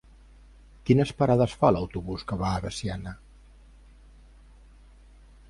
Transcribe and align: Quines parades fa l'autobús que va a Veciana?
Quines 0.87 1.11
parades 1.19 1.53
fa 1.63 1.71
l'autobús 1.75 2.23
que 2.31 2.39
va 2.41 2.49
a 2.53 2.65
Veciana? 2.65 3.15